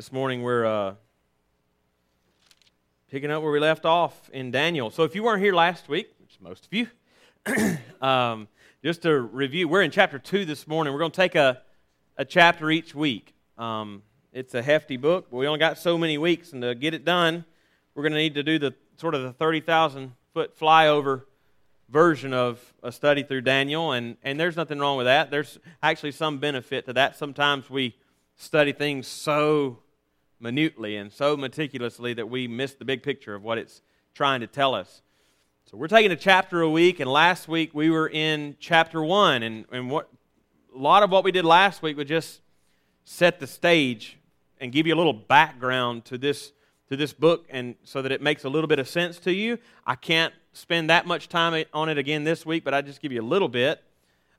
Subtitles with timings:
[0.00, 0.94] This morning we're uh,
[3.10, 4.88] picking up where we left off in Daniel.
[4.88, 8.48] So if you weren't here last week, which most of you, um,
[8.82, 10.94] just to review, we're in chapter 2 this morning.
[10.94, 11.60] We're going to take a,
[12.16, 13.34] a chapter each week.
[13.58, 14.02] Um,
[14.32, 17.04] it's a hefty book, but we only got so many weeks, and to get it
[17.04, 17.44] done,
[17.94, 21.24] we're going to need to do the sort of the 30,000 foot flyover
[21.90, 25.30] version of a study through Daniel, and, and there's nothing wrong with that.
[25.30, 27.18] There's actually some benefit to that.
[27.18, 27.96] Sometimes we
[28.38, 29.80] study things so
[30.40, 33.82] minutely and so meticulously that we miss the big picture of what it's
[34.14, 35.02] trying to tell us.
[35.70, 39.44] So we're taking a chapter a week, and last week we were in chapter one,
[39.44, 40.08] and, and what
[40.74, 42.40] a lot of what we did last week was just
[43.04, 44.18] set the stage
[44.60, 46.52] and give you a little background to this
[46.88, 49.58] to this book and so that it makes a little bit of sense to you.
[49.86, 53.12] I can't spend that much time on it again this week, but I just give
[53.12, 53.80] you a little bit.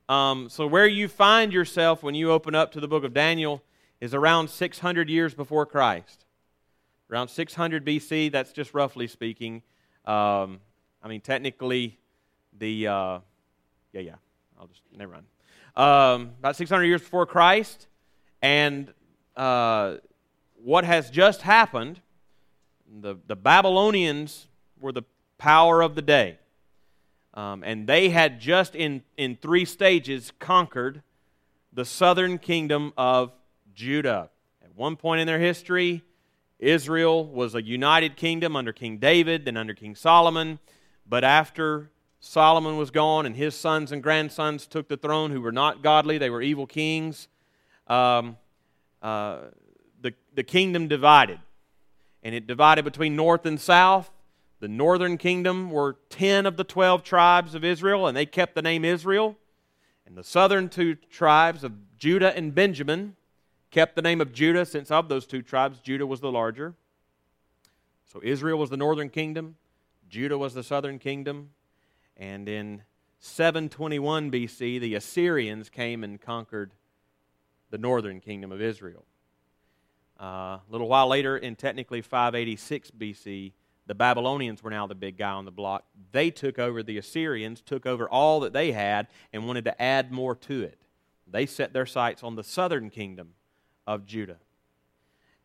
[0.10, 3.64] Um, so, where you find yourself when you open up to the book of Daniel
[4.02, 6.26] is around 600 years before Christ.
[7.10, 9.62] Around 600 BC, that's just roughly speaking.
[10.06, 10.60] Um,
[11.04, 12.00] I mean, technically,
[12.58, 12.88] the.
[12.88, 13.20] Uh,
[13.94, 14.16] yeah, yeah,
[14.60, 14.82] I'll just.
[14.96, 15.26] Never mind.
[15.76, 17.88] Um, about 600 years before Christ.
[18.42, 18.92] And
[19.38, 19.98] uh,
[20.56, 22.02] what has just happened,
[23.02, 24.48] the, the Babylonians
[24.80, 25.04] were the
[25.38, 26.40] power of the day.
[27.34, 31.02] Um, and they had just in, in three stages conquered
[31.72, 33.32] the southern kingdom of
[33.82, 34.30] Judah.
[34.64, 36.04] At one point in their history,
[36.60, 40.60] Israel was a united kingdom under King David, then under King Solomon.
[41.10, 45.52] But after Solomon was gone and his sons and grandsons took the throne who were
[45.52, 47.28] not godly, they were evil kings,
[47.88, 48.38] um,
[49.02, 49.46] uh,
[50.00, 51.40] the, the kingdom divided.
[52.22, 54.12] And it divided between north and south.
[54.60, 58.62] The northern kingdom were 10 of the 12 tribes of Israel, and they kept the
[58.62, 59.38] name Israel.
[60.06, 63.16] And the southern two tribes of Judah and Benjamin
[63.72, 66.76] kept the name of Judah, since of those two tribes, Judah was the larger.
[68.06, 69.56] So Israel was the northern kingdom,
[70.10, 71.52] Judah was the southern kingdom.
[72.18, 72.84] And in
[73.20, 76.72] 721 BC, the Assyrians came and conquered
[77.70, 79.06] the northern kingdom of Israel.
[80.20, 83.54] Uh, a little while later, in technically 586 BC,
[83.88, 85.86] the Babylonians were now the big guy on the block.
[86.12, 90.12] They took over the Assyrians, took over all that they had, and wanted to add
[90.12, 90.82] more to it.
[91.26, 93.30] They set their sights on the southern kingdom
[93.94, 94.38] of Judah.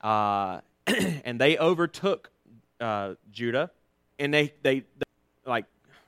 [0.00, 0.60] Uh,
[1.24, 2.30] and they overtook
[2.80, 3.70] uh, Judah,
[4.18, 5.06] and they, they, they,
[5.44, 5.64] like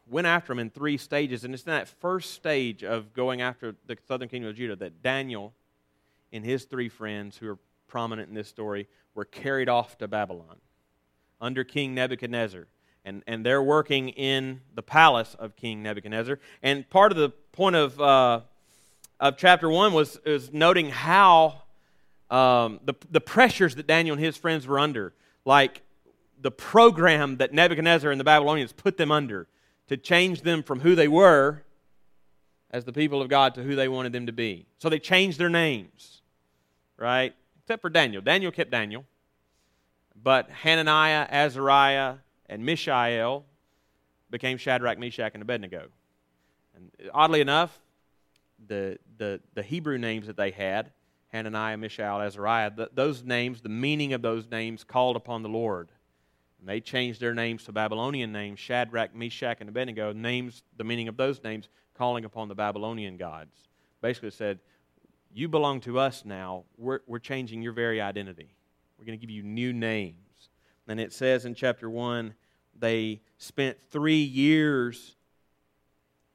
[0.08, 1.44] went after them in three stages.
[1.44, 5.02] And it's in that first stage of going after the southern kingdom of Judah that
[5.02, 5.52] Daniel
[6.32, 10.56] and his three friends, who are prominent in this story, were carried off to Babylon
[11.40, 12.66] under King Nebuchadnezzar.
[13.04, 16.38] And, and they're working in the palace of King Nebuchadnezzar.
[16.62, 18.40] And part of the point of, uh,
[19.18, 21.62] of chapter 1 was, was noting how
[22.30, 25.82] um, the, the pressures that Daniel and his friends were under, like
[26.40, 29.48] the program that Nebuchadnezzar and the Babylonians put them under
[29.88, 31.62] to change them from who they were
[32.70, 34.66] as the people of God to who they wanted them to be.
[34.78, 36.22] So they changed their names,
[36.96, 37.34] right?
[37.62, 38.22] Except for Daniel.
[38.22, 39.04] Daniel kept Daniel.
[40.22, 43.44] But Hananiah, Azariah, and Mishael
[44.30, 45.88] became Shadrach, Meshach, and Abednego.
[46.74, 47.78] And oddly enough,
[48.66, 50.90] the, the, the Hebrew names that they had,
[51.28, 55.90] Hananiah, Mishael, Azariah, the, those names, the meaning of those names called upon the Lord.
[56.58, 61.08] And they changed their names to Babylonian names, Shadrach, Meshach, and Abednego, names, the meaning
[61.08, 63.54] of those names, calling upon the Babylonian gods.
[64.00, 64.58] Basically said,
[65.32, 66.64] You belong to us now.
[66.76, 68.54] We're, we're changing your very identity.
[68.98, 70.16] We're going to give you new names.
[70.88, 72.34] And it says in chapter 1
[72.78, 75.16] they spent three years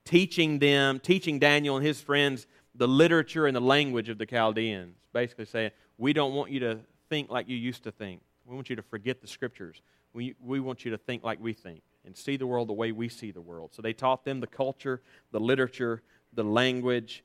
[0.05, 2.45] teaching them, teaching Daniel and his friends
[2.75, 4.95] the literature and the language of the Chaldeans.
[5.13, 6.79] Basically saying, We don't want you to
[7.09, 8.21] think like you used to think.
[8.45, 9.81] We want you to forget the scriptures.
[10.13, 12.91] We, we want you to think like we think and see the world the way
[12.91, 13.71] we see the world.
[13.73, 15.01] So they taught them the culture,
[15.31, 16.01] the literature,
[16.33, 17.23] the language,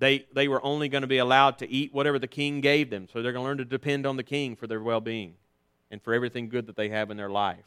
[0.00, 3.06] they, they were only going to be allowed to eat whatever the king gave them.
[3.12, 5.34] So they're going to learn to depend on the king for their well being
[5.90, 7.64] and for everything good that they have in their life.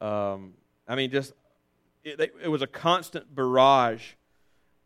[0.00, 0.54] Um,
[0.88, 1.34] I mean, just
[2.02, 4.14] it, it, was a constant barrage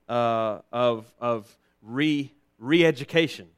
[0.09, 3.49] uh, of, of re re-education,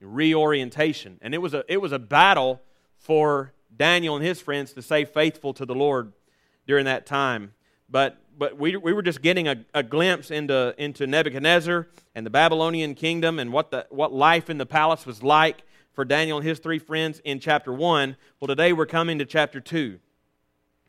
[0.00, 1.18] reorientation.
[1.22, 2.60] And it was, a, it was a battle
[2.96, 6.12] for Daniel and his friends to stay faithful to the Lord
[6.66, 7.54] during that time.
[7.88, 12.30] But but we, we were just getting a, a glimpse into, into Nebuchadnezzar and the
[12.30, 16.46] Babylonian kingdom and what, the, what life in the palace was like for Daniel and
[16.46, 18.16] his three friends in chapter 1.
[18.40, 19.98] Well, today we're coming to chapter 2.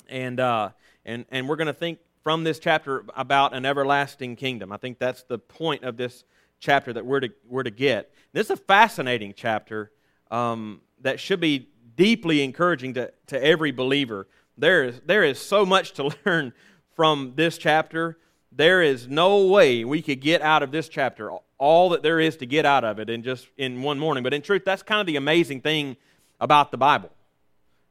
[0.10, 0.70] And, uh,
[1.06, 4.72] and, and we're going to think from this chapter about an everlasting kingdom.
[4.72, 6.24] I think that's the point of this
[6.60, 8.12] chapter that we're to, we're to get.
[8.32, 9.92] This is a fascinating chapter.
[10.32, 14.28] Um, that should be deeply encouraging to, to every believer.
[14.58, 16.54] There is, there is so much to learn
[16.96, 18.18] from this chapter.
[18.52, 22.38] There is no way we could get out of this chapter all that there is
[22.38, 24.24] to get out of it in just in one morning.
[24.24, 25.98] But in truth, that's kind of the amazing thing
[26.40, 27.10] about the Bible.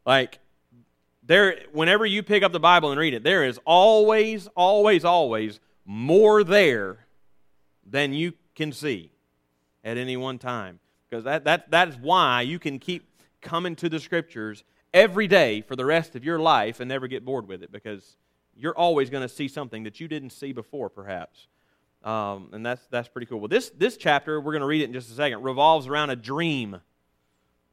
[0.04, 0.38] Like
[1.22, 5.60] there whenever you pick up the Bible and read it, there is always, always, always
[5.84, 7.06] more there
[7.84, 9.12] than you can see
[9.84, 10.78] at any one time.
[11.08, 13.08] Because that, that, that is why you can keep
[13.40, 14.64] coming to the scriptures
[14.94, 18.16] every day for the rest of your life and never get bored with it because
[18.56, 21.48] you're always going to see something that you didn't see before, perhaps.
[22.04, 23.40] Um, and that's, that's pretty cool.
[23.40, 26.10] Well, this, this chapter, we're going to read it in just a second, revolves around
[26.10, 26.80] a dream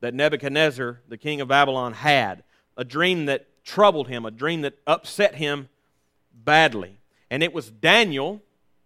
[0.02, 2.44] that Nebuchadnezzar, the king of Babylon, had.
[2.80, 5.68] A dream that troubled him, a dream that upset him
[6.34, 7.02] badly.
[7.30, 8.42] And it was Daniel,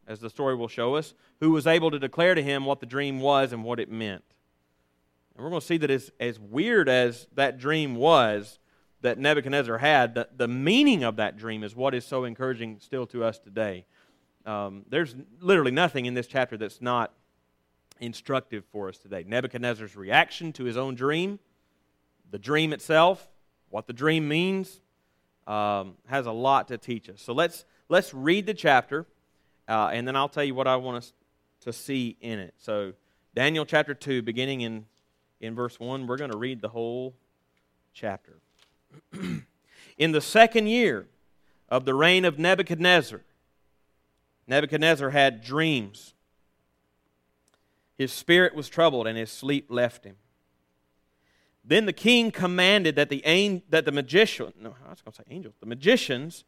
[0.07, 2.87] as the story will show us, who was able to declare to him what the
[2.87, 4.23] dream was and what it meant.
[5.35, 8.57] And we're going to see that as, as weird as that dream was
[9.01, 13.05] that Nebuchadnezzar had, the, the meaning of that dream is what is so encouraging still
[13.07, 13.85] to us today.
[14.43, 17.13] Um, there's literally nothing in this chapter that's not
[17.99, 19.23] instructive for us today.
[19.27, 21.37] Nebuchadnezzar's reaction to his own dream,
[22.31, 23.29] the dream itself,
[23.73, 24.81] what the dream means,
[25.47, 27.19] um, has a lot to teach us.
[27.19, 29.07] So let's let's read the chapter,
[29.67, 31.13] uh, and then I'll tell you what I want us
[31.61, 32.53] to see in it.
[32.59, 32.93] So
[33.33, 34.85] Daniel chapter two, beginning in
[35.41, 37.15] in verse one, we're going to read the whole
[37.95, 38.37] chapter.
[39.97, 41.07] in the second year
[41.67, 43.21] of the reign of Nebuchadnezzar,
[44.45, 46.13] Nebuchadnezzar had dreams.
[47.97, 50.17] His spirit was troubled, and his sleep left him.
[51.63, 53.21] Then the king commanded that the,
[53.69, 56.43] that the magician, no, I was going to say angels, the magicians,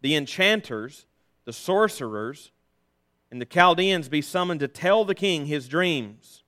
[0.00, 1.06] the enchanters,
[1.44, 2.52] the sorcerers,
[3.30, 6.44] and the Chaldeans be summoned to tell the king his dreams.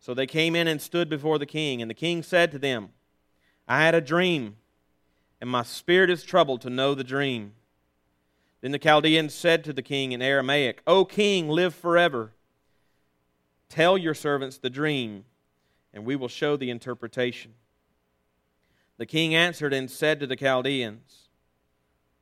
[0.00, 2.90] So they came in and stood before the king, and the king said to them,
[3.68, 4.56] I had a dream,
[5.40, 7.52] and my spirit is troubled to know the dream.
[8.60, 12.32] Then the Chaldeans said to the king in Aramaic, O king, live forever.
[13.68, 15.26] Tell your servants the dream,
[15.92, 17.54] and we will show the interpretation.
[18.98, 21.28] The king answered and said to the Chaldeans,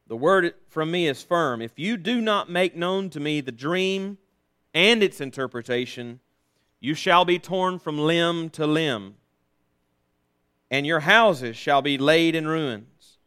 [0.06, 1.62] The word from me is firm.
[1.62, 4.18] If you do not make known to me the dream
[4.74, 6.20] and its interpretation,
[6.80, 9.14] you shall be torn from limb to limb,
[10.70, 13.18] and your houses shall be laid in ruins.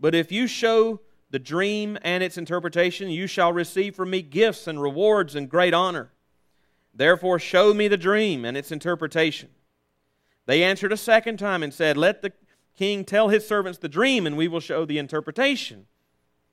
[0.00, 1.00] But if you show
[1.30, 5.74] the dream and its interpretation, you shall receive from me gifts and rewards and great
[5.74, 6.10] honor.
[6.98, 9.48] Therefore, show me the dream and its interpretation.
[10.44, 12.32] They answered a second time and said, Let the
[12.76, 15.86] king tell his servants the dream, and we will show the interpretation.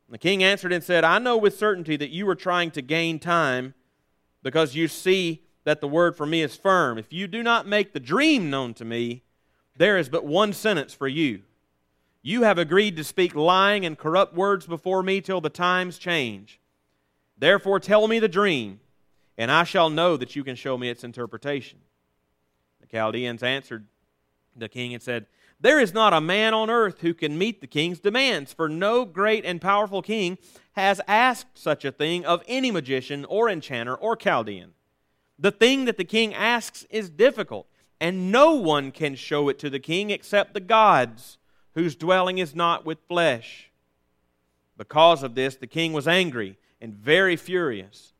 [0.07, 2.81] And the king answered and said, I know with certainty that you are trying to
[2.81, 3.73] gain time
[4.43, 6.97] because you see that the word for me is firm.
[6.97, 9.23] If you do not make the dream known to me,
[9.75, 11.41] there is but one sentence for you
[12.25, 16.59] you have agreed to speak lying and corrupt words before me till the times change.
[17.37, 18.79] Therefore, tell me the dream,
[19.37, 21.79] and I shall know that you can show me its interpretation.
[22.81, 23.85] The Chaldeans answered
[24.55, 25.25] the king and said,
[25.59, 29.05] There is not a man on earth who can meet the king's demands, for no
[29.05, 30.37] great and powerful king
[30.73, 34.73] has asked such a thing of any magician or enchanter or Chaldean.
[35.37, 37.67] The thing that the king asks is difficult,
[37.99, 41.37] and no one can show it to the king except the gods
[41.73, 43.69] whose dwelling is not with flesh.
[44.77, 48.13] Because of this, the king was angry and very furious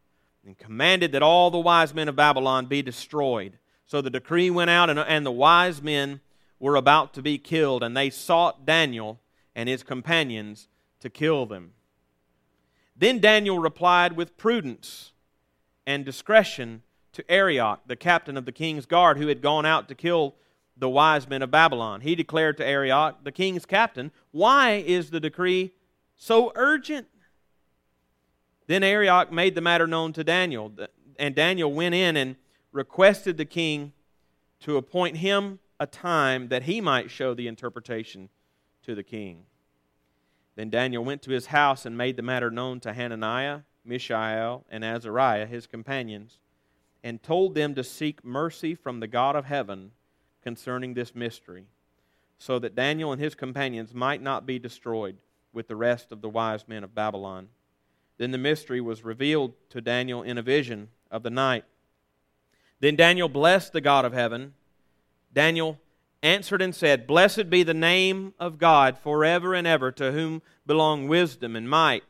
[0.45, 3.57] and commanded that all the wise men of Babylon be destroyed.
[3.85, 6.21] So the decree went out, and, and the wise men
[6.59, 9.19] were about to be killed, and they sought Daniel
[9.55, 10.67] and his companions
[10.99, 11.73] to kill them.
[12.95, 15.11] Then Daniel replied with prudence
[15.85, 16.83] and discretion
[17.13, 20.35] to Arioch, the captain of the king's guard, who had gone out to kill
[20.77, 22.01] the wise men of Babylon.
[22.01, 25.73] He declared to Arioch, the king's captain, Why is the decree
[26.15, 27.07] so urgent?
[28.67, 30.71] Then Arioch made the matter known to Daniel,
[31.19, 32.35] and Daniel went in and
[32.71, 33.93] requested the king
[34.61, 38.29] to appoint him a time that he might show the interpretation
[38.83, 39.45] to the king.
[40.55, 44.83] Then Daniel went to his house and made the matter known to Hananiah, Mishael, and
[44.83, 46.39] Azariah, his companions,
[47.03, 49.91] and told them to seek mercy from the God of heaven
[50.41, 51.65] concerning this mystery,
[52.37, 55.17] so that Daniel and his companions might not be destroyed
[55.53, 57.49] with the rest of the wise men of Babylon.
[58.17, 61.65] Then the mystery was revealed to Daniel in a vision of the night.
[62.79, 64.53] Then Daniel blessed the God of heaven.
[65.33, 65.79] Daniel
[66.23, 71.07] answered and said, Blessed be the name of God forever and ever, to whom belong
[71.07, 72.03] wisdom and might.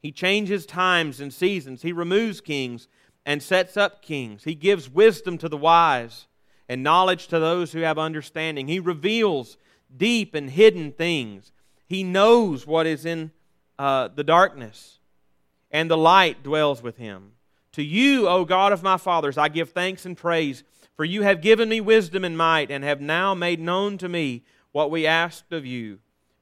[0.00, 1.82] He changes times and seasons.
[1.82, 2.88] He removes kings
[3.26, 4.44] and sets up kings.
[4.44, 6.26] He gives wisdom to the wise
[6.68, 8.68] and knowledge to those who have understanding.
[8.68, 9.58] He reveals
[9.94, 11.52] deep and hidden things.
[11.86, 13.32] He knows what is in
[13.78, 14.99] uh, the darkness,
[15.70, 17.32] and the light dwells with him.
[17.72, 20.64] To you, O God of my fathers, I give thanks and praise,
[20.96, 24.42] for you have given me wisdom and might, and have now made known to me
[24.72, 26.00] what we asked of you.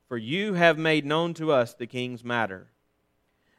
[0.08, 2.68] For you have made known to us the king's matter.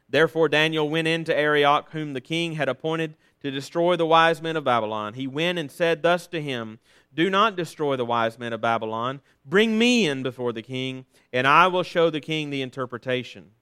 [0.08, 4.42] Therefore Daniel went in to Arioch, whom the king had appointed to destroy the wise
[4.42, 5.14] men of Babylon.
[5.14, 6.80] He went and said thus to him
[7.14, 9.20] Do not destroy the wise men of Babylon.
[9.46, 13.52] Bring me in before the king, and I will show the king the interpretation.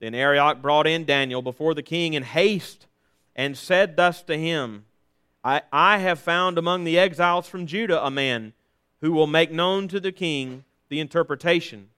[0.00, 2.86] Then Arioch brought in Daniel before the king in haste
[3.36, 4.86] and said thus to him
[5.44, 8.52] I, I have found among the exiles from Judah a man
[9.00, 11.88] who will make known to the king the interpretation.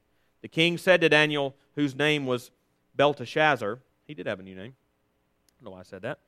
[0.43, 2.51] The king said to Daniel, whose name was
[2.95, 4.75] Belteshazzar, he did have a new name.
[4.75, 6.19] I don't know why I said that.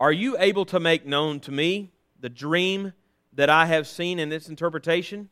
[0.00, 2.92] Are you able to make known to me the dream
[3.32, 5.28] that I have seen in its interpretation?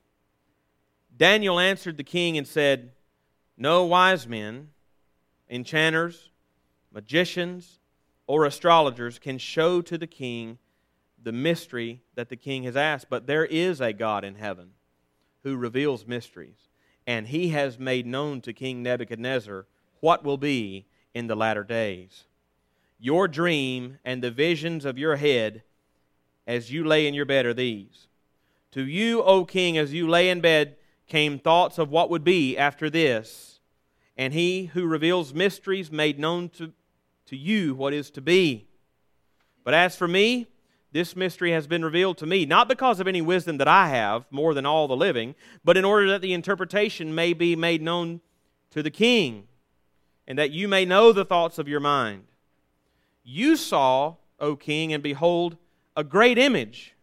[1.17, 2.93] Daniel answered the king and said,
[3.57, 4.69] No wise men,
[5.49, 6.31] enchanters,
[6.93, 7.79] magicians,
[8.27, 10.59] or astrologers can show to the king
[11.23, 14.71] the mystery that the king has asked, but there is a God in heaven
[15.43, 16.69] who reveals mysteries,
[17.07, 19.67] and he has made known to King Nebuchadnezzar
[20.01, 22.25] what will be in the latter days.
[22.99, 25.63] Your dream and the visions of your head
[26.47, 28.09] as you lay in your bed are these.
[28.73, 30.77] To you, O king, as you lay in bed,
[31.07, 33.56] came thoughts of what would be after this.
[34.17, 36.73] And he who reveals mysteries made known to,
[37.27, 38.67] to you what is to be.
[39.63, 40.47] But as for me,
[40.93, 44.25] this mystery has been revealed to me, not because of any wisdom that I have
[44.31, 48.21] more than all the living, but in order that the interpretation may be made known
[48.71, 49.47] to the king,
[50.27, 52.25] and that you may know the thoughts of your mind.
[53.23, 55.59] You saw, O king, and behold,
[55.97, 56.95] a great image.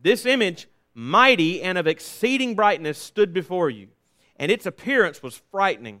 [0.00, 3.88] This image, mighty and of exceeding brightness, stood before you,
[4.36, 6.00] and its appearance was frightening.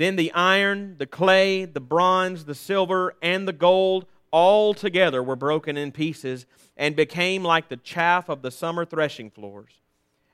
[0.00, 5.36] Then the iron, the clay, the bronze, the silver, and the gold all together were
[5.36, 9.72] broken in pieces and became like the chaff of the summer threshing floors.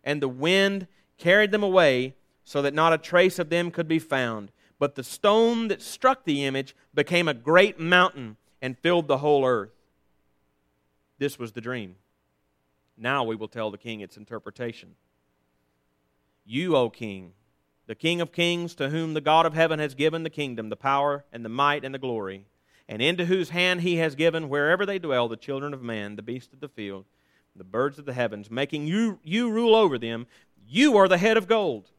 [0.05, 0.87] And the wind
[1.19, 4.53] carried them away so that not a trace of them could be found.
[4.79, 9.45] But the stone that struck the image became a great mountain and filled the whole
[9.45, 9.75] earth.
[11.19, 11.97] This was the dream.
[12.97, 14.95] Now we will tell the king its interpretation.
[16.45, 17.33] You, O king,
[17.87, 20.77] the king of kings, to whom the God of heaven has given the kingdom, the
[20.77, 22.47] power, and the might, and the glory,
[22.89, 26.23] and into whose hand he has given wherever they dwell the children of man, the
[26.23, 27.05] beasts of the field,
[27.55, 30.27] the birds of the heavens, making you, you rule over them,
[30.69, 31.91] you are the head of gold.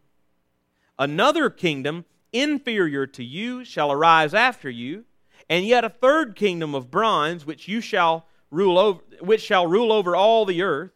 [1.00, 5.06] Another kingdom inferior to you shall arise after you
[5.50, 9.92] and yet a third kingdom of bronze which you shall rule over which shall rule
[9.92, 10.92] over all the earth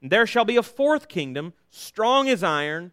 [0.00, 2.92] and there shall be a fourth kingdom strong as iron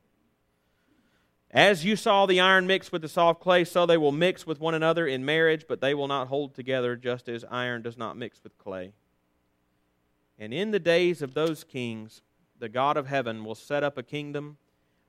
[1.51, 4.59] As you saw the iron mixed with the soft clay, so they will mix with
[4.59, 8.15] one another in marriage, but they will not hold together, just as iron does not
[8.17, 8.93] mix with clay.
[10.39, 12.21] And in the days of those kings,
[12.57, 14.57] the God of heaven will set up a kingdom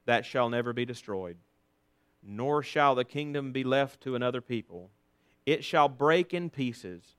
[0.05, 1.37] that shall never be destroyed,
[2.23, 4.91] nor shall the kingdom be left to another people
[5.47, 7.17] it shall break in pieces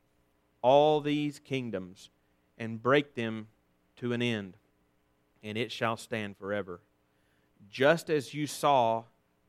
[0.62, 2.10] all these kingdoms
[2.58, 3.48] and break them
[3.98, 4.56] to an end,
[5.44, 6.80] and it shall stand forever.
[7.70, 9.04] Just as you saw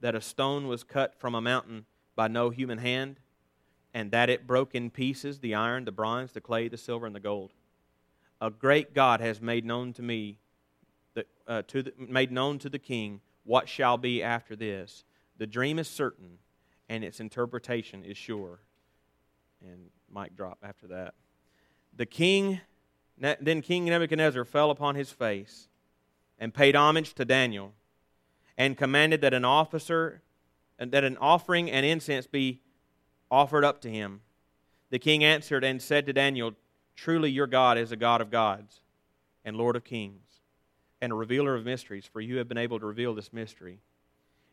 [0.04, 3.18] that a stone was cut from a mountain by no human hand,
[3.94, 7.16] and that it broke in pieces the iron, the bronze, the clay, the silver, and
[7.16, 7.54] the gold.
[8.38, 10.36] A great God has made known to me,
[11.14, 15.04] that, uh, to the, made known to the king what shall be after this.
[15.38, 16.36] The dream is certain,
[16.90, 18.60] and its interpretation is sure.
[19.62, 21.14] And mic drop after that.
[21.96, 22.60] The king,
[23.16, 25.70] then King Nebuchadnezzar fell upon his face
[26.38, 27.72] and paid homage to Daniel
[28.56, 30.22] and commanded that an officer
[30.78, 32.60] and that an offering and incense be
[33.30, 34.20] offered up to him.
[34.90, 36.52] The king answered and said to Daniel,
[36.96, 38.80] Truly your God is a God of gods
[39.44, 40.24] and Lord of kings
[41.00, 43.80] and a revealer of mysteries, for you have been able to reveal this mystery.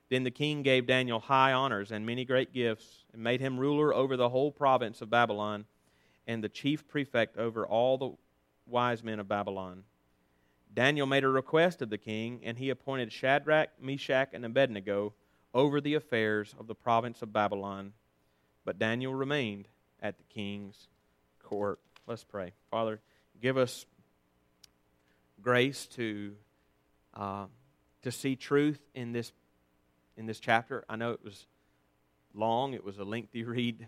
[0.10, 3.93] Then the king gave Daniel high honors and many great gifts, and made him ruler
[3.93, 5.65] over the whole province of Babylon,
[6.27, 8.12] and the chief prefect over all the
[8.65, 9.84] wise men of Babylon.
[10.74, 15.13] Daniel made a request of the king, and he appointed Shadrach, Meshach, and Abednego
[15.54, 17.94] over the affairs of the province of Babylon.
[18.63, 19.68] But Daniel remained
[20.01, 20.88] at the king's
[21.44, 21.80] court.
[22.08, 22.54] Let's pray.
[22.70, 23.01] Father,
[23.42, 23.86] give us
[25.42, 26.34] grace to,
[27.16, 27.46] uh,
[28.04, 29.34] to see truth in this,
[30.16, 30.86] in this chapter.
[30.88, 31.48] I know it was
[32.34, 33.88] long, it was a lengthy read,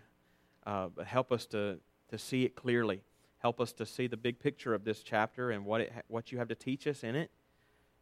[0.66, 1.78] uh, but help us to,
[2.10, 3.00] to see it clearly.
[3.44, 6.38] Help us to see the big picture of this chapter and what, it, what you
[6.38, 7.30] have to teach us in it.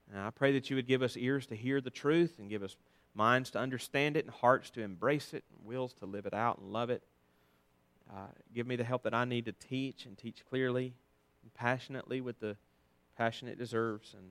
[0.09, 2.63] And I pray that you would give us ears to hear the truth and give
[2.63, 2.77] us
[3.13, 6.59] minds to understand it and hearts to embrace it and wills to live it out
[6.59, 7.03] and love it.
[8.09, 10.95] Uh, give me the help that I need to teach and teach clearly
[11.43, 12.57] and passionately with the
[13.19, 14.15] passion it deserves.
[14.15, 14.31] And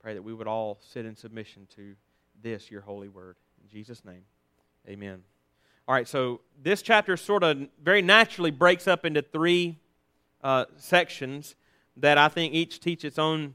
[0.00, 1.96] pray that we would all sit in submission to
[2.40, 3.34] this, your holy word.
[3.60, 4.22] In Jesus' name,
[4.88, 5.24] amen.
[5.88, 9.80] All right, so this chapter sort of very naturally breaks up into three
[10.42, 11.54] uh, sections
[11.96, 13.54] that I think each teach its own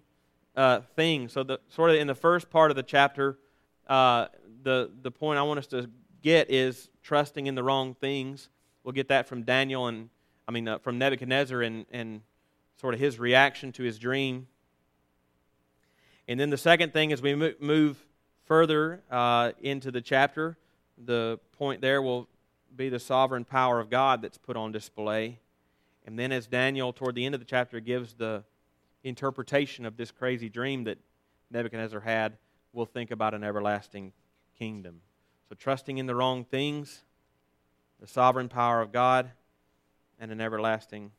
[0.56, 1.28] uh, thing.
[1.28, 3.38] So, the, sort of in the first part of the chapter,
[3.88, 4.28] uh,
[4.64, 5.90] the, the point I want us to
[6.22, 8.50] get is trusting in the wrong things.
[8.84, 10.10] We'll get that from Daniel and,
[10.48, 12.22] I mean, uh, from Nebuchadnezzar and, and
[12.80, 14.48] sort of his reaction to his dream.
[16.28, 18.06] And then the second thing, as we move
[18.46, 20.58] further uh, into the chapter,
[20.98, 22.28] the point there will
[22.76, 25.40] be the sovereign power of God that's put on display.
[26.08, 28.46] And then, as Daniel, toward the end of the chapter, gives the
[29.04, 30.98] interpretation of this crazy dream that
[31.52, 32.38] Nebuchadnezzar had,
[32.72, 34.14] we'll think about an everlasting
[34.58, 35.02] kingdom.
[35.50, 37.04] So, trusting in the wrong things,
[38.00, 39.32] the sovereign power of God,
[40.18, 41.12] and an everlasting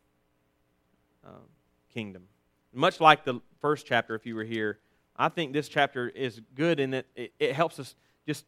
[1.22, 1.44] uh,
[1.92, 2.24] kingdom.
[2.72, 4.78] Much like the first chapter, if you were here,
[5.16, 7.94] I think this chapter is good in that it, it helps us
[8.26, 8.46] just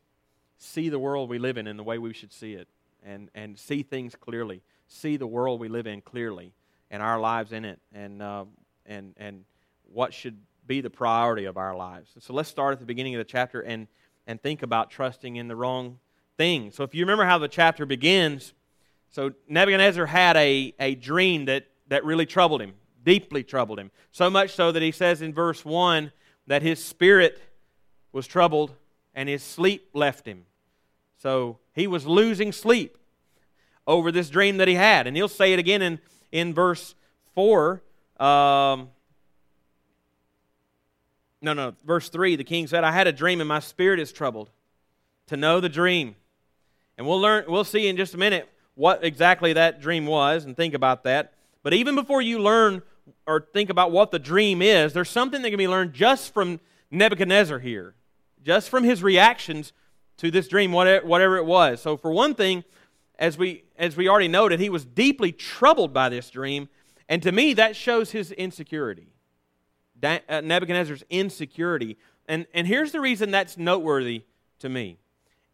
[0.57, 2.69] see the world we live in and the way we should see it
[3.05, 6.53] and, and see things clearly, see the world we live in clearly
[6.91, 8.45] and our lives in it and, uh,
[8.85, 9.45] and, and
[9.85, 12.11] what should be the priority of our lives.
[12.19, 13.87] So let's start at the beginning of the chapter and,
[14.27, 15.99] and think about trusting in the wrong
[16.37, 16.73] thing.
[16.73, 18.53] So if you remember how the chapter begins,
[19.11, 22.75] so Nebuchadnezzar had a, a dream that, that really troubled him,
[23.05, 23.91] deeply troubled him.
[24.11, 26.13] So much so that he says in verse 1
[26.47, 27.41] that his spirit
[28.13, 28.75] was troubled
[29.15, 30.47] and his sleep left him.
[31.17, 32.97] So he was losing sleep
[33.91, 35.07] over this dream that he had.
[35.07, 35.99] And he'll say it again in,
[36.31, 36.95] in verse
[37.35, 37.83] 4.
[38.19, 38.89] Um,
[41.43, 44.13] no, no, verse 3, the king said, I had a dream and my spirit is
[44.13, 44.51] troubled
[45.27, 46.15] to know the dream.
[46.97, 50.57] And we'll learn we'll see in just a minute what exactly that dream was and
[50.57, 51.33] think about that.
[51.63, 52.83] But even before you learn
[53.27, 56.61] or think about what the dream is, there's something that can be learned just from
[56.91, 57.95] Nebuchadnezzar here,
[58.43, 59.73] just from his reactions
[60.19, 61.81] to this dream, whatever it was.
[61.81, 62.65] So, for one thing,
[63.21, 66.71] as we, as we already noted, he was deeply troubled by this dream.
[67.09, 69.13] And to me, that shows his insecurity.
[70.03, 71.99] Uh, Nebuchadnezzar's insecurity.
[72.27, 74.23] And, and here's the reason that's noteworthy
[74.61, 74.97] to me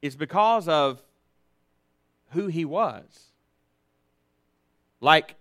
[0.00, 1.02] is because of
[2.31, 3.33] who he was.
[5.00, 5.35] Like,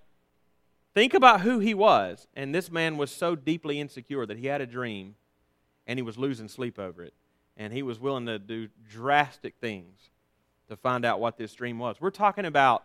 [0.95, 2.27] think about who he was.
[2.35, 5.15] And this man was so deeply insecure that he had a dream
[5.85, 7.13] and he was losing sleep over it.
[7.55, 10.09] And he was willing to do drastic things
[10.69, 11.97] to find out what this dream was.
[11.99, 12.84] We're talking about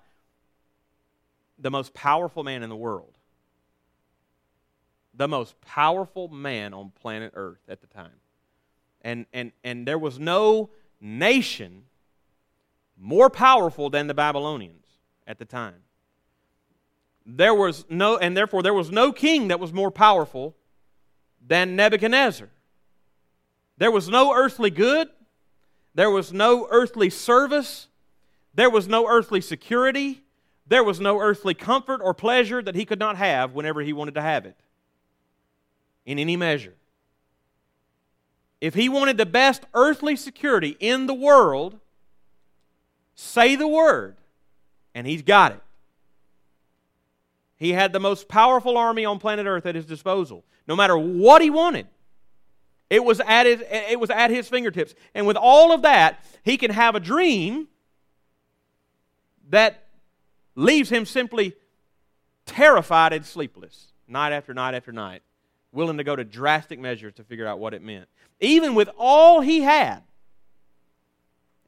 [1.59, 3.15] the most powerful man in the world
[5.15, 8.13] the most powerful man on planet Earth at the time.
[9.03, 11.85] And, and, and there was no nation
[12.99, 14.87] more powerful than the Babylonians
[15.27, 15.83] at the time.
[17.25, 20.57] There was no, and therefore there was no king that was more powerful
[21.47, 22.49] than Nebuchadnezzar.
[23.79, 25.09] There was no earthly good.
[25.95, 27.89] There was no earthly service.
[28.55, 30.23] There was no earthly security.
[30.67, 34.15] There was no earthly comfort or pleasure that he could not have whenever he wanted
[34.15, 34.57] to have it
[36.07, 36.75] in any measure.
[38.61, 41.81] If he wanted the best earthly security in the world,
[43.15, 44.17] say the word,
[44.95, 45.63] and he's got it.
[47.57, 50.45] He had the most powerful army on planet Earth at his disposal.
[50.67, 51.87] No matter what he wanted,
[52.91, 54.95] it was at his, it was at his fingertips.
[55.15, 57.69] And with all of that, he can have a dream
[59.49, 59.87] that
[60.57, 61.55] leaves him simply
[62.47, 65.23] terrified and sleepless night after night after night
[65.73, 68.09] willing to go to drastic measures to figure out what it meant.
[68.41, 70.03] Even with all he had.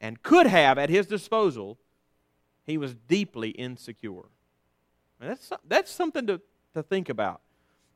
[0.03, 1.77] and could have at his disposal,
[2.65, 4.25] he was deeply insecure.
[5.21, 6.41] And that's, that's something to,
[6.73, 7.39] to think about.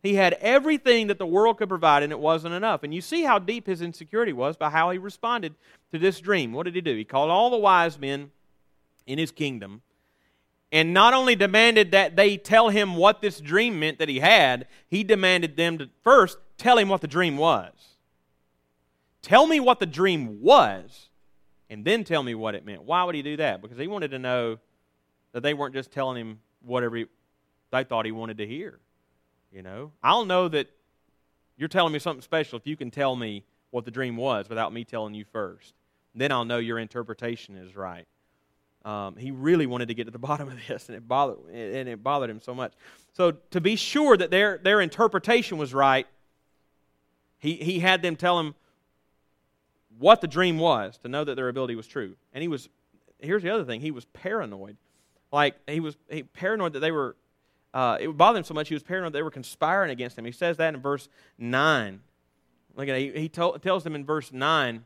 [0.04, 2.84] He had everything that the world could provide, and it wasn't enough.
[2.84, 5.56] And you see how deep his insecurity was by how he responded
[5.92, 6.54] to this dream.
[6.54, 6.96] What did he do?
[6.96, 8.32] He called all the wise men
[9.06, 9.82] in his kingdom
[10.72, 14.68] and not only demanded that they tell him what this dream meant that he had,
[14.90, 17.72] he demanded them to first tell him what the dream was.
[19.22, 21.10] Tell me what the dream was,
[21.70, 22.84] and then tell me what it meant.
[22.84, 23.62] Why would he do that?
[23.62, 24.58] Because he wanted to know
[25.32, 27.06] that they weren't just telling him whatever he,
[27.72, 28.80] they thought he wanted to hear.
[29.52, 30.68] You know, I'll know that
[31.58, 34.74] you're telling me something special if you can tell me what the dream was without
[34.74, 35.74] me telling you first.
[36.14, 38.08] Then I'll know your interpretation is right.
[38.86, 41.90] Um, he really wanted to get to the bottom of this, and it bothered and
[41.90, 42.74] it bothered him so much.
[43.14, 46.08] So to be sure that their their interpretation was right,
[47.38, 48.56] he he had them tell him
[50.00, 52.16] what the dream was to know that their ability was true.
[52.34, 52.70] And he was
[53.20, 54.78] here's the other thing: he was paranoid.
[55.32, 57.16] Like he was he paranoid that they were.
[57.78, 58.70] Uh, it would bother him so much.
[58.70, 60.26] He was paranoid they were conspiring against him.
[60.26, 62.02] He says that in verse nine.
[62.76, 63.14] Look at it.
[63.14, 64.86] He, he told, tells them in verse nine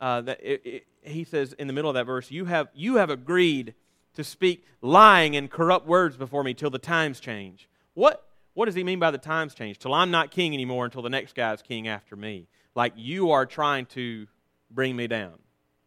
[0.00, 2.96] uh, that it, it, he says in the middle of that verse, you have, you
[2.96, 3.74] have agreed
[4.14, 7.68] to speak lying and corrupt words before me till the times change.
[7.92, 9.78] What, what does he mean by the times change?
[9.78, 12.48] Till I'm not king anymore until the next guy's king after me.
[12.74, 14.26] Like you are trying to
[14.70, 15.34] bring me down.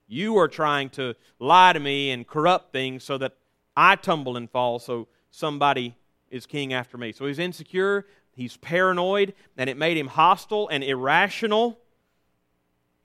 [0.07, 3.37] You are trying to lie to me and corrupt things so that
[3.75, 5.95] I tumble and fall so somebody
[6.33, 7.11] is king after me.
[7.11, 11.79] So he's insecure, he's paranoid, and it made him hostile and irrational.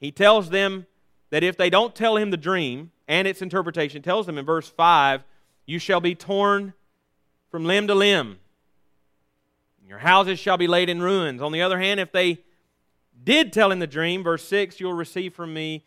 [0.01, 0.87] He tells them
[1.31, 4.69] that if they don't tell him the dream and its interpretation, tells them in verse
[4.69, 5.23] 5
[5.67, 6.73] you shall be torn
[7.51, 8.39] from limb to limb.
[9.87, 11.43] Your houses shall be laid in ruins.
[11.43, 12.39] On the other hand, if they
[13.23, 15.85] did tell him the dream, verse 6, you'll receive from me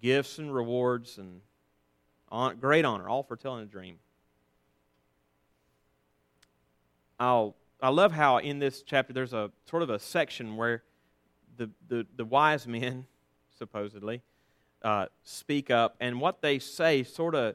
[0.00, 1.40] gifts and rewards and
[2.60, 3.96] great honor, all for telling a dream.
[7.22, 10.82] I'll, I love how in this chapter there's a sort of a section where
[11.56, 13.06] the, the, the wise men,
[13.58, 14.22] supposedly,
[14.82, 17.54] uh, speak up, and what they say sort of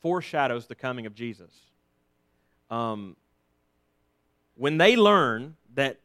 [0.00, 1.52] foreshadows the coming of Jesus.
[2.68, 3.14] Um,
[4.56, 6.00] when they learn that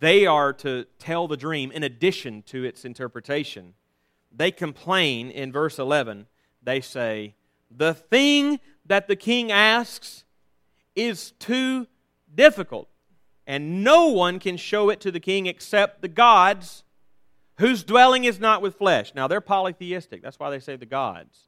[0.00, 3.74] they are to tell the dream in addition to its interpretation,
[4.36, 6.26] they complain in verse 11.
[6.60, 7.36] They say,
[7.70, 10.23] The thing that the king asks
[10.96, 11.86] is too
[12.34, 12.88] difficult,
[13.46, 16.84] and no one can show it to the king except the gods
[17.58, 19.14] whose dwelling is not with flesh.
[19.14, 20.22] Now, they're polytheistic.
[20.22, 21.38] That's why they say the gods.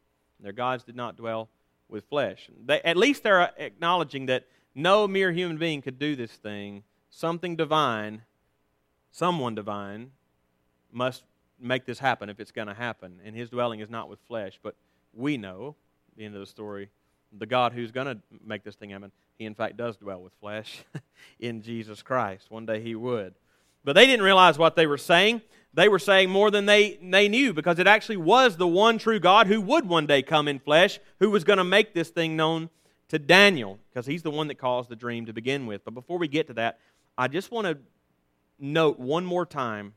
[0.40, 1.48] Their gods did not dwell
[1.88, 2.50] with flesh.
[2.64, 6.84] They, at least they're acknowledging that no mere human being could do this thing.
[7.10, 8.22] Something divine,
[9.10, 10.10] someone divine,
[10.92, 11.24] must
[11.58, 13.20] make this happen if it's going to happen.
[13.24, 14.60] And his dwelling is not with flesh.
[14.62, 14.76] But
[15.12, 15.76] we know,
[16.16, 16.90] the end of the story,
[17.36, 20.32] the God who's going to make this thing happen, he in fact does dwell with
[20.40, 20.84] flesh
[21.40, 22.50] in Jesus Christ.
[22.50, 23.34] One day he would.
[23.84, 25.42] But they didn't realize what they were saying
[25.76, 29.20] they were saying more than they, they knew because it actually was the one true
[29.20, 32.34] God who would one day come in flesh, who was going to make this thing
[32.34, 32.70] known
[33.08, 35.84] to Daniel because he's the one that caused the dream to begin with.
[35.84, 36.78] But before we get to that,
[37.18, 37.76] I just want to
[38.58, 39.92] note one more time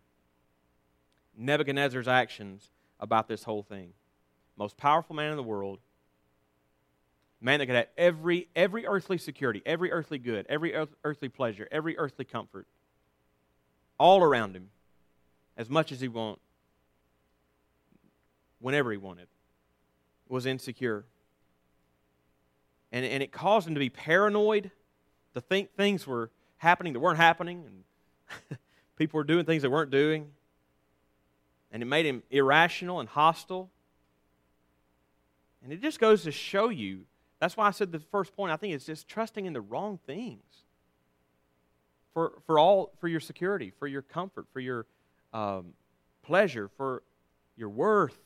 [1.37, 3.93] Nebuchadnezzar's actions about this whole thing.
[4.57, 5.79] Most powerful man in the world,
[7.41, 10.73] man that could have every, every earthly security, every earthly good, every
[11.03, 12.67] earthly pleasure, every earthly comfort,
[13.97, 14.69] all around him
[15.57, 16.39] as much as he wanted,
[18.59, 19.27] whenever he wanted,
[20.27, 21.05] was insecure.
[22.91, 24.71] And, and it caused him to be paranoid,
[25.33, 28.57] to think things were happening that weren't happening, and
[28.97, 30.31] people were doing things they weren't doing.
[31.71, 33.69] And it made him irrational and hostile.
[35.63, 37.05] And it just goes to show you.
[37.39, 39.99] That's why I said the first point, I think it's just trusting in the wrong
[40.05, 40.43] things
[42.13, 44.85] for, for all for your security, for your comfort, for your
[45.33, 45.73] um,
[46.21, 47.03] pleasure, for
[47.55, 48.17] your worth.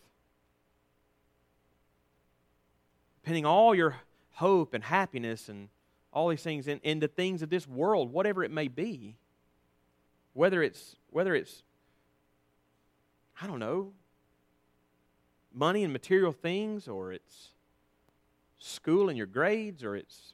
[3.23, 3.97] Pinning all your
[4.33, 5.69] hope and happiness and
[6.11, 9.15] all these things in, in the things of this world, whatever it may be.
[10.33, 11.61] Whether it's whether it's
[13.41, 13.93] I don't know,
[15.53, 17.49] money and material things, or it's
[18.63, 20.33] school and your grades, or it's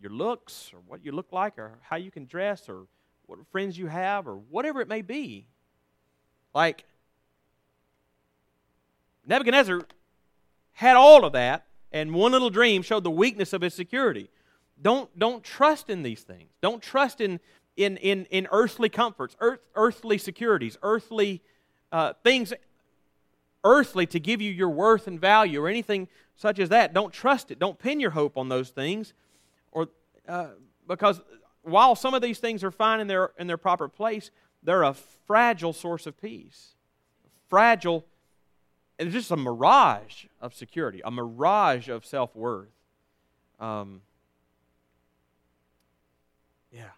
[0.00, 2.86] your looks, or what you look like, or how you can dress, or
[3.26, 5.46] what friends you have, or whatever it may be.
[6.54, 6.84] Like,
[9.26, 9.82] Nebuchadnezzar
[10.72, 14.28] had all of that, and one little dream showed the weakness of his security.
[14.80, 16.50] Don't, don't trust in these things.
[16.60, 17.40] Don't trust in,
[17.76, 21.42] in, in, in earthly comforts, earth, earthly securities, earthly
[21.92, 22.52] uh, things
[23.64, 26.92] earthly to give you your worth and value or anything such as that.
[26.92, 27.58] Don't trust it.
[27.58, 29.14] Don't pin your hope on those things,
[29.70, 29.88] or
[30.28, 30.48] uh,
[30.86, 31.20] because
[31.62, 34.30] while some of these things are fine in their in their proper place,
[34.62, 34.94] they're a
[35.26, 36.74] fragile source of peace.
[37.48, 38.04] Fragile,
[38.98, 42.70] it's just a mirage of security, a mirage of self worth.
[43.60, 44.00] Um,
[46.72, 46.90] yeah.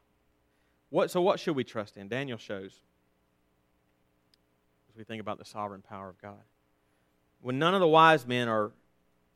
[0.91, 2.09] What, so, what should we trust in?
[2.09, 2.73] Daniel shows
[4.89, 6.43] as we think about the sovereign power of God.
[7.45, 8.73] When none of the wise men are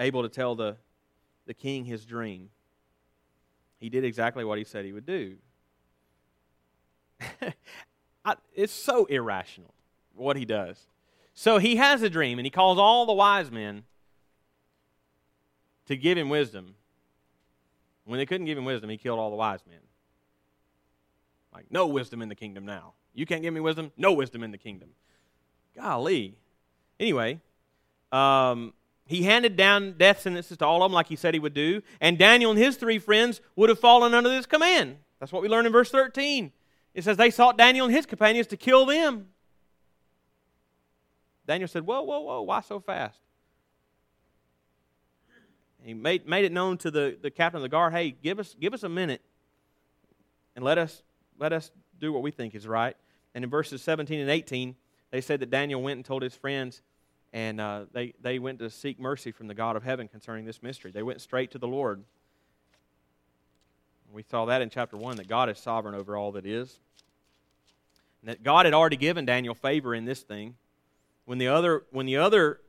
[0.01, 0.79] able to tell the,
[1.45, 2.49] the king his dream,
[3.77, 5.37] he did exactly what he said he would do.
[8.25, 9.75] I, it's so irrational
[10.15, 10.87] what he does.
[11.35, 13.83] So he has a dream, and he calls all the wise men
[15.85, 16.77] to give him wisdom.
[18.07, 19.81] When they couldn't give him wisdom, he killed all the wise men.
[21.53, 22.95] Like, no wisdom in the kingdom now.
[23.13, 23.93] You can't give me wisdom?
[23.99, 24.89] No wisdom in the kingdom.
[25.77, 26.39] Golly.
[26.99, 27.43] Anyway,
[28.13, 28.73] um,
[29.07, 31.83] he handed down death sentences to all of them like he said he would do,
[32.01, 34.97] and Daniel and his three friends would have fallen under this command.
[35.19, 36.53] That's what we learn in verse 13.
[36.95, 39.29] It says they sought Daniel and his companions to kill them.
[41.47, 43.19] Daniel said, Whoa, whoa, whoa, why so fast?
[45.83, 48.55] He made, made it known to the, the captain of the guard, hey, give us,
[48.61, 49.23] give us a minute
[50.55, 51.03] and let us,
[51.39, 52.97] let us do what we think is right.
[53.35, 54.77] And in verses 17 and 18,
[55.11, 56.83] they said that Daniel went and told his friends,
[57.33, 60.63] and uh, they, they went to seek mercy from the God of heaven concerning this
[60.63, 60.91] mystery.
[60.91, 62.03] They went straight to the Lord.
[64.13, 66.79] We saw that in chapter 1 that God is sovereign over all that is.
[68.23, 70.57] And that God had already given Daniel favor in this thing.
[71.27, 72.61] When the other, when the other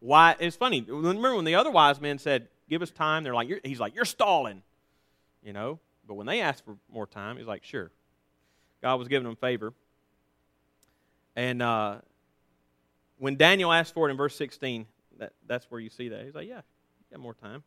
[0.00, 0.82] why it's funny.
[0.82, 4.04] Remember when the other wise men said, "Give us time," they're like, "He's like, you're
[4.04, 4.62] stalling,"
[5.42, 5.80] you know.
[6.06, 7.90] But when they asked for more time, he's like, "Sure."
[8.82, 9.72] God was giving them favor.
[11.34, 11.96] And uh,
[13.18, 14.86] when Daniel asked for it in verse 16,
[15.18, 16.24] that, that's where you see that.
[16.24, 16.60] He's like, "Yeah,
[17.10, 17.62] got more time."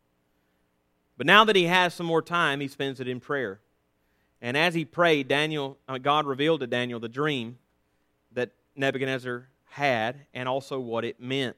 [1.17, 3.59] But now that he has some more time, he spends it in prayer.
[4.41, 7.57] And as he prayed, Daniel, uh, God revealed to Daniel the dream
[8.31, 11.57] that Nebuchadnezzar had and also what it meant.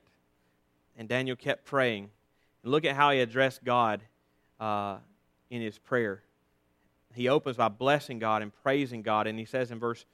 [0.97, 2.10] And Daniel kept praying.
[2.63, 4.01] And look at how he addressed God
[4.60, 4.97] uh,
[5.51, 6.23] in his prayer.
[7.13, 9.27] He opens by blessing God and praising God.
[9.27, 10.06] And he says in verse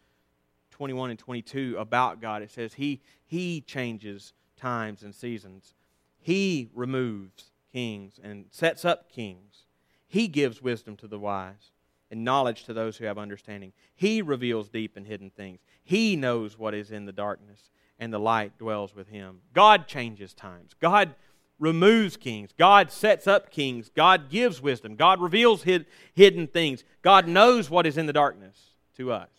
[0.78, 5.74] 21 and 22 about God, it says, He, he changes times and seasons.
[6.20, 9.66] He removes kings and sets up kings.
[10.08, 11.72] He gives wisdom to the wise
[12.12, 13.74] and knowledge to those who have understanding.
[13.96, 15.62] He reveals deep and hidden things.
[15.84, 19.40] He knows what is in the darkness, and the light dwells with him.
[19.54, 20.76] God changes times.
[20.80, 21.16] God
[21.60, 22.52] removes kings.
[22.58, 23.90] God sets up kings.
[23.90, 24.96] God gives wisdom.
[24.96, 26.84] God reveals hid, hidden things.
[27.02, 29.30] God knows what is in the darkness to us.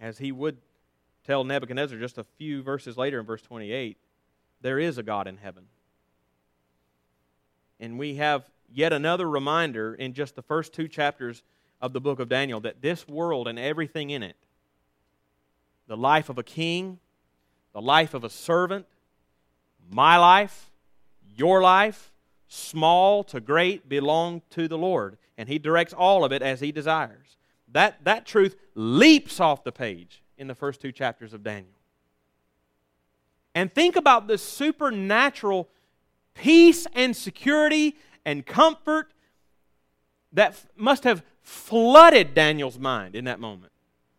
[0.00, 0.58] As he would
[1.24, 3.96] tell Nebuchadnezzar just a few verses later in verse 28,
[4.60, 5.64] there is a God in heaven.
[7.80, 11.42] And we have yet another reminder in just the first two chapters
[11.80, 14.36] of the book of Daniel that this world and everything in it
[15.88, 16.98] the life of a king,
[17.72, 18.86] the life of a servant,
[19.88, 20.72] my life,
[21.36, 22.10] your life,
[22.48, 25.16] small to great, belong to the Lord.
[25.38, 27.36] And He directs all of it as He desires.
[27.72, 31.72] That, that truth leaps off the page in the first two chapters of Daniel.
[33.54, 35.68] And think about the supernatural
[36.34, 39.12] peace and security and comfort
[40.32, 43.72] that must have flooded Daniel's mind in that moment.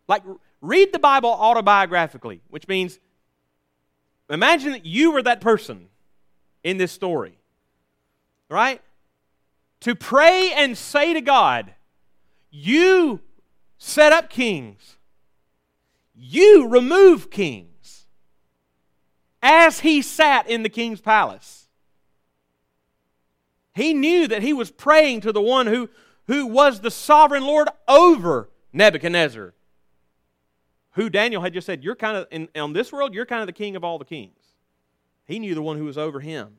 [0.08, 0.24] Like,
[0.62, 3.00] read the Bible autobiographically, which means
[4.30, 5.90] imagine that you were that person
[6.64, 7.38] in this story,
[8.50, 8.82] right?
[9.82, 11.74] To pray and say to God,
[12.50, 13.22] You
[13.78, 14.98] set up kings,
[16.14, 18.06] you remove kings,
[19.42, 21.68] as he sat in the king's palace.
[23.76, 25.90] He knew that he was praying to the one who,
[26.26, 29.54] who was the sovereign Lord over Nebuchadnezzar
[30.98, 33.46] who Daniel had just said, You're kind of, in, on this world, you're kind of
[33.48, 34.34] the king of all the kings.
[35.26, 36.58] He knew the one who was over him.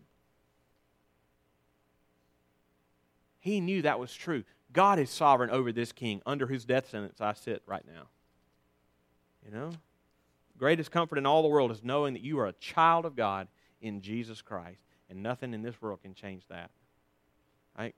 [3.41, 4.45] He knew that was true.
[4.73, 8.09] God is sovereign over this king, under whose death sentence I sit right now.
[9.45, 9.71] You know?
[10.59, 13.49] Greatest comfort in all the world is knowing that you are a child of God
[13.81, 16.71] in Jesus Christ, and nothing in this world can change that.
[17.79, 17.95] Right?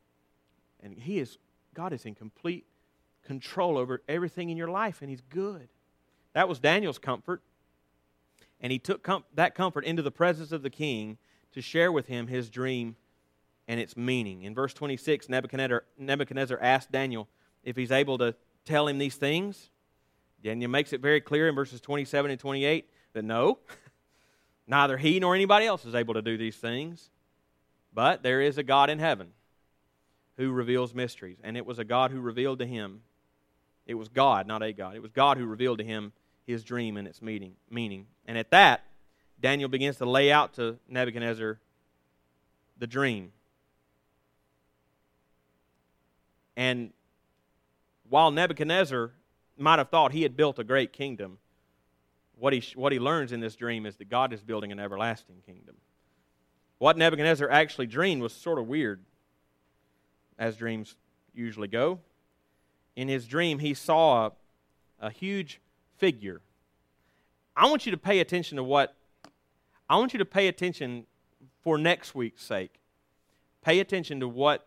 [0.83, 1.39] And He is,
[1.75, 2.67] God is in complete
[3.25, 5.69] control over everything in your life, and He's good.
[6.33, 7.43] That was Daniel's comfort.
[8.61, 11.19] And he took com- that comfort into the presence of the king
[11.53, 12.97] to share with him his dream
[13.71, 14.43] and its meaning.
[14.43, 17.29] In verse 26, Nebuchadnezzar, Nebuchadnezzar asked Daniel
[17.63, 19.71] if he's able to tell him these things.
[20.43, 23.61] Daniel makes it very clear in verses 27 and 28 that no,
[24.67, 27.11] neither he nor anybody else is able to do these things.
[27.95, 29.29] But there is a God in heaven
[30.37, 31.39] who reveals mysteries.
[31.45, 33.03] And it was a God who revealed to him.
[33.87, 34.97] It was God, not a God.
[34.97, 36.13] It was God who revealed to him
[36.45, 37.55] his dream and its meaning.
[37.71, 38.07] meaning.
[38.27, 38.83] And at that,
[39.41, 41.61] Daniel begins to lay out to Nebuchadnezzar
[42.77, 43.31] the dream.
[46.61, 46.93] And
[48.11, 49.13] while Nebuchadnezzar
[49.57, 51.39] might have thought he had built a great kingdom,
[52.39, 55.37] what he, what he learns in this dream is that God is building an everlasting
[55.47, 55.77] kingdom.
[56.77, 59.01] What Nebuchadnezzar actually dreamed was sort of weird,
[60.39, 60.97] as dreams
[61.33, 62.01] usually go.
[62.95, 64.33] In his dream, he saw a,
[65.07, 65.63] a huge
[65.97, 66.43] figure.
[67.57, 68.95] I want you to pay attention to what,
[69.89, 71.07] I want you to pay attention
[71.63, 72.81] for next week's sake.
[73.63, 74.67] Pay attention to what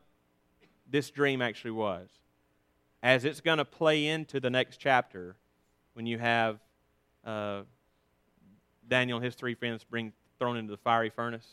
[0.93, 2.07] this dream actually was,
[3.01, 5.35] as it's going to play into the next chapter
[5.93, 6.59] when you have
[7.25, 7.63] uh,
[8.87, 11.47] Daniel and his three friends being thrown into the fiery furnace.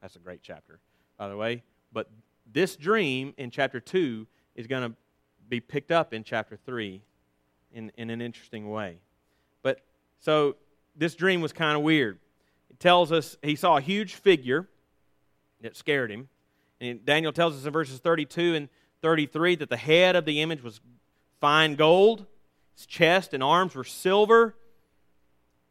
[0.00, 0.78] That's a great chapter,
[1.18, 1.64] by the way.
[1.92, 2.08] But
[2.52, 4.96] this dream in chapter 2 is going to
[5.48, 7.02] be picked up in chapter 3
[7.72, 9.00] in, in an interesting way.
[9.64, 9.80] But
[10.20, 10.54] so
[10.94, 12.20] this dream was kind of weird.
[12.70, 14.68] It tells us he saw a huge figure
[15.60, 16.28] that scared him.
[16.80, 18.68] And Daniel tells us in verses 32 and
[19.02, 20.80] 33 that the head of the image was
[21.40, 22.26] fine gold,
[22.74, 24.54] its chest and arms were silver,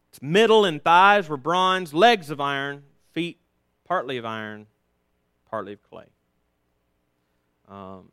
[0.09, 3.39] its middle and thighs were bronze, legs of iron, feet
[3.85, 4.67] partly of iron,
[5.49, 6.05] partly of clay.
[7.67, 8.09] Um,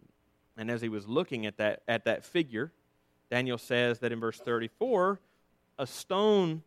[0.57, 2.73] and as he was looking at that, at that figure,
[3.31, 5.21] Daniel says that in verse 34,
[5.79, 6.63] a stone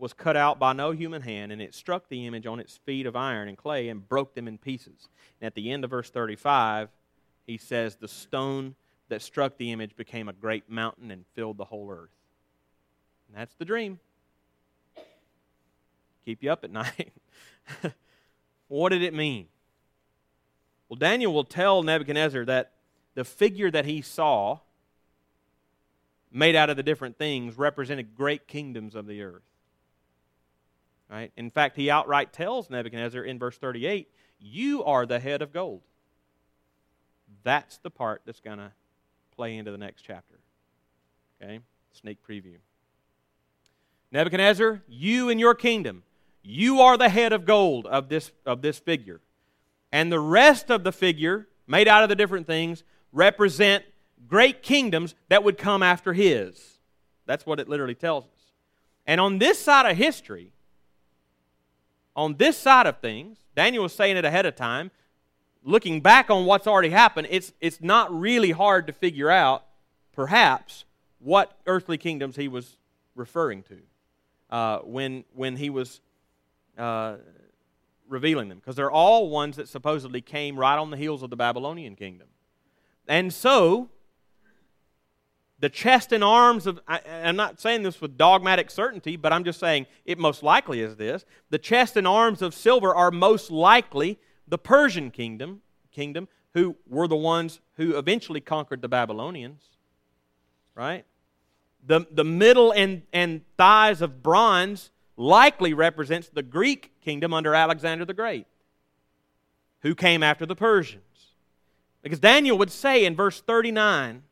[0.00, 3.06] was cut out by no human hand, and it struck the image on its feet
[3.06, 5.08] of iron and clay and broke them in pieces.
[5.40, 6.88] And at the end of verse 35,
[7.46, 8.74] he says, The stone
[9.08, 12.10] that struck the image became a great mountain and filled the whole earth.
[13.28, 13.98] And that's the dream.
[16.24, 17.12] Keep you up at night.
[18.70, 19.48] What did it mean?
[20.88, 22.70] Well, Daniel will tell Nebuchadnezzar that
[23.14, 24.60] the figure that he saw,
[26.30, 29.42] made out of the different things, represented great kingdoms of the earth.
[31.10, 31.32] Right?
[31.36, 35.82] In fact, he outright tells Nebuchadnezzar in verse 38, You are the head of gold.
[37.42, 38.72] That's the part that's going to
[39.34, 40.38] play into the next chapter.
[41.42, 41.60] Okay?
[41.92, 42.56] Sneak preview.
[44.12, 46.02] Nebuchadnezzar, you and your kingdom
[46.42, 49.20] you are the head of gold of this, of this figure.
[49.92, 53.84] And the rest of the figure, made out of the different things, represent
[54.26, 56.78] great kingdoms that would come after his.
[57.26, 58.52] That's what it literally tells us.
[59.06, 60.52] And on this side of history,
[62.16, 64.90] on this side of things, Daniel was saying it ahead of time.
[65.62, 69.64] Looking back on what's already happened, it's, it's not really hard to figure out,
[70.12, 70.84] perhaps,
[71.18, 72.78] what earthly kingdoms he was
[73.14, 73.78] referring to
[74.48, 76.00] uh, when, when he was
[76.78, 77.16] uh,
[78.08, 81.36] revealing them because they're all ones that supposedly came right on the heels of the
[81.36, 82.28] Babylonian kingdom.
[83.06, 83.90] And so,
[85.60, 89.44] the chest and arms of, I, am not saying this with dogmatic certainty, but I'm
[89.44, 91.24] just saying it most likely is this.
[91.50, 94.18] The chest and arms of silver are most likely
[94.48, 95.60] the Persian kingdom,
[95.92, 99.62] kingdom who were the ones who eventually conquered the Babylonians.
[100.74, 101.04] Right?
[101.86, 108.06] The, the middle and, and thighs of bronze likely represents the Greek kingdom under Alexander
[108.06, 108.46] the Great,
[109.80, 111.04] who came after the Persians.
[112.02, 114.22] Because Daniel would say in verse 39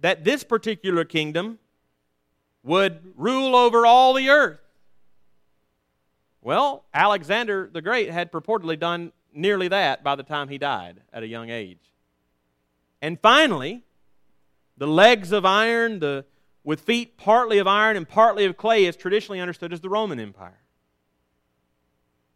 [0.00, 1.58] that this particular kingdom
[2.62, 4.60] would rule over all the earth.
[6.42, 11.22] Well, Alexander the Great had purportedly done nearly that by the time he died at
[11.22, 11.92] a young age.
[13.02, 13.84] And finally,
[14.76, 16.24] the legs of iron, the
[16.64, 20.20] with feet partly of iron and partly of clay is traditionally understood as the Roman
[20.20, 20.60] Empire.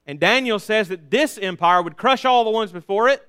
[0.07, 3.29] And Daniel says that this empire would crush all the ones before it,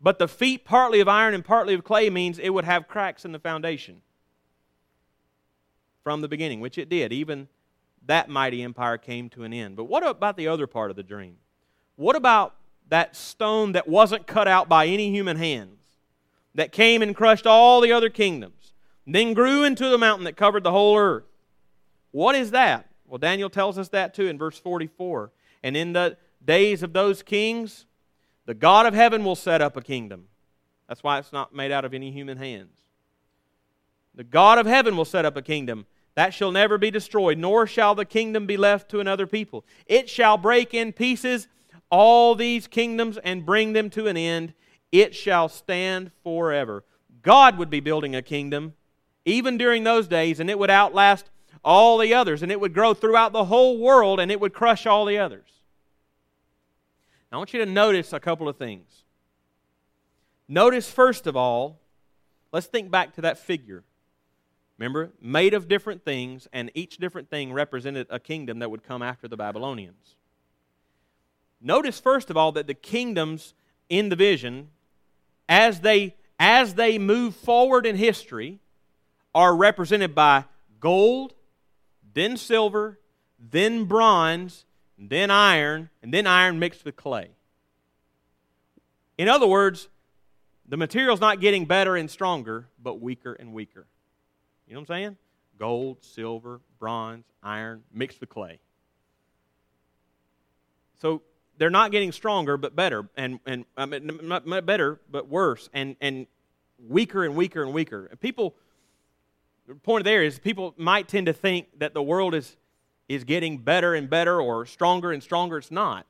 [0.00, 3.24] but the feet partly of iron and partly of clay means it would have cracks
[3.24, 4.02] in the foundation
[6.04, 7.12] from the beginning, which it did.
[7.12, 7.48] Even
[8.06, 9.76] that mighty empire came to an end.
[9.76, 11.36] But what about the other part of the dream?
[11.96, 12.54] What about
[12.88, 15.80] that stone that wasn't cut out by any human hands,
[16.54, 18.58] that came and crushed all the other kingdoms?
[19.14, 21.24] then grew into the mountain that covered the whole earth.
[22.10, 22.88] What is that?
[23.06, 25.32] Well, Daniel tells us that too in verse 44.
[25.62, 27.86] And in the days of those kings,
[28.48, 30.24] the God of heaven will set up a kingdom.
[30.88, 32.78] That's why it's not made out of any human hands.
[34.14, 35.84] The God of heaven will set up a kingdom
[36.14, 39.66] that shall never be destroyed, nor shall the kingdom be left to another people.
[39.84, 41.46] It shall break in pieces
[41.90, 44.54] all these kingdoms and bring them to an end.
[44.90, 46.84] It shall stand forever.
[47.20, 48.72] God would be building a kingdom
[49.26, 51.28] even during those days, and it would outlast
[51.62, 54.86] all the others, and it would grow throughout the whole world, and it would crush
[54.86, 55.57] all the others.
[57.30, 59.04] Now, I want you to notice a couple of things.
[60.48, 61.78] Notice, first of all,
[62.52, 63.84] let's think back to that figure.
[64.78, 69.02] Remember, made of different things, and each different thing represented a kingdom that would come
[69.02, 70.14] after the Babylonians.
[71.60, 73.54] Notice, first of all, that the kingdoms
[73.88, 74.68] in the vision,
[75.48, 78.60] as they, as they move forward in history,
[79.34, 80.44] are represented by
[80.80, 81.34] gold,
[82.14, 82.98] then silver,
[83.38, 84.64] then bronze,
[84.98, 87.30] then iron, and then iron mixed with clay.
[89.16, 89.88] In other words,
[90.68, 93.86] the material's not getting better and stronger, but weaker and weaker.
[94.66, 95.16] You know what I'm saying?
[95.58, 98.58] Gold, silver, bronze, iron, mixed with clay.
[101.00, 101.22] So
[101.58, 105.96] they're not getting stronger, but better, and, and I mean, not better, but worse, and,
[106.00, 106.26] and
[106.88, 108.06] weaker and weaker and weaker.
[108.06, 108.54] And people,
[109.66, 112.56] the point there is people might tend to think that the world is,
[113.08, 115.58] is getting better and better or stronger and stronger.
[115.58, 116.06] It's not.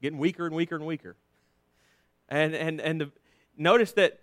[0.00, 1.16] Getting weaker and weaker and weaker.
[2.28, 3.10] And, and, and the,
[3.56, 4.20] notice that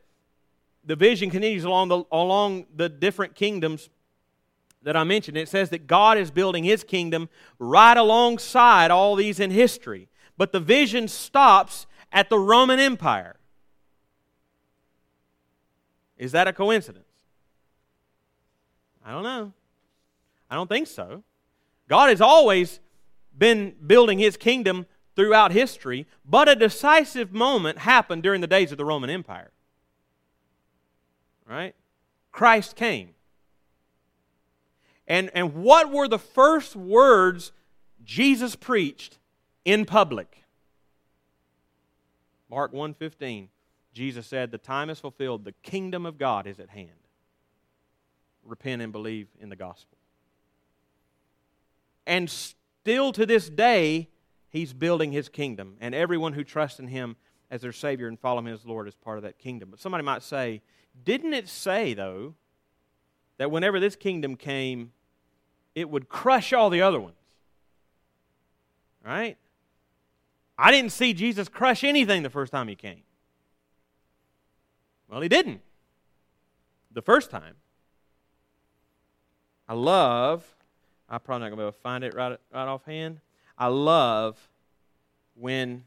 [0.84, 3.90] the vision continues along the, along the different kingdoms
[4.82, 5.38] that I mentioned.
[5.38, 7.30] It says that God is building his kingdom
[7.60, 10.08] right alongside all these in history.
[10.38, 13.36] But the vision stops at the Roman Empire.
[16.18, 17.06] Is that a coincidence?
[19.06, 19.54] I don't know.
[20.50, 21.24] I don't think so.
[21.90, 22.80] God has always
[23.38, 24.86] been building his kingdom
[25.16, 29.52] throughout history, but a decisive moment happened during the days of the Roman Empire.
[31.46, 31.76] Right?
[32.32, 33.10] Christ came.
[35.08, 37.52] And, and what were the first words
[38.06, 39.18] Jesus preached
[39.66, 40.44] in public?
[42.50, 43.50] Mark 1:15.
[43.94, 47.08] Jesus said, "The time is fulfilled, the kingdom of God is at hand.
[48.44, 49.99] Repent and believe in the gospel."
[52.10, 54.10] And still to this day,
[54.50, 57.16] He's building his kingdom, and everyone who trusts in him
[57.52, 59.70] as their Savior and follow him as Lord is part of that kingdom.
[59.70, 60.62] But somebody might say,
[61.04, 62.34] didn't it say, though,
[63.38, 64.92] that whenever this kingdom came,
[65.76, 67.16] it would crush all the other ones?
[69.06, 69.38] Right?
[70.58, 73.04] I didn't see Jesus crush anything the first time he came.
[75.08, 75.62] Well, he didn't.
[76.92, 77.56] The first time.
[79.68, 80.44] I love,
[81.10, 83.20] I'm probably not going to be able to find it right, right offhand.
[83.58, 84.38] I love
[85.36, 85.84] when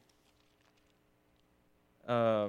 [2.08, 2.48] uh,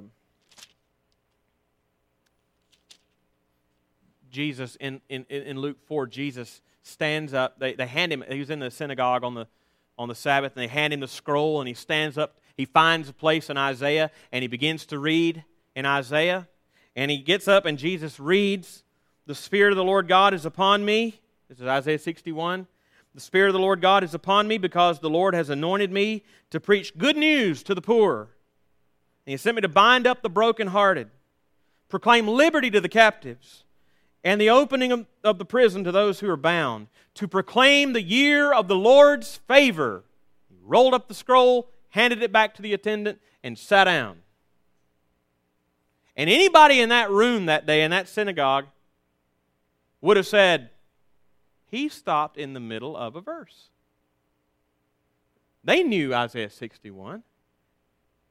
[4.30, 7.60] Jesus, in, in, in Luke 4, Jesus stands up.
[7.60, 9.46] They, they hand him, he was in the synagogue on the,
[9.96, 12.36] on the Sabbath, and they hand him the scroll, and he stands up.
[12.56, 15.44] He finds a place in Isaiah, and he begins to read
[15.76, 16.48] in Isaiah.
[16.96, 18.82] And he gets up, and Jesus reads,
[19.26, 21.20] The Spirit of the Lord God is upon me.
[21.48, 22.66] This is Isaiah 61.
[23.14, 26.24] The Spirit of the Lord God is upon me because the Lord has anointed me
[26.50, 28.30] to preach good news to the poor.
[29.26, 31.10] And He sent me to bind up the brokenhearted,
[31.88, 33.64] proclaim liberty to the captives,
[34.24, 38.02] and the opening of, of the prison to those who are bound, to proclaim the
[38.02, 40.02] year of the Lord's favor.
[40.48, 44.16] He rolled up the scroll, handed it back to the attendant, and sat down.
[46.16, 48.66] And anybody in that room that day, in that synagogue,
[50.00, 50.70] would have said,
[51.74, 53.70] he stopped in the middle of a verse.
[55.64, 57.24] They knew Isaiah 61.